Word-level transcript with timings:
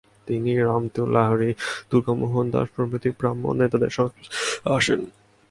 তিনি 0.27 0.51
রামতনু 0.61 1.03
লাহিড়ী, 1.15 1.49
দুর্গামোহন 1.89 2.45
দাস 2.53 2.67
প্রভৃতি 2.75 3.09
ব্রাহ্ম 3.19 3.43
নেতাদের 3.59 3.91
সংস্পর্শে 3.97 4.31
আসেন। 4.77 4.99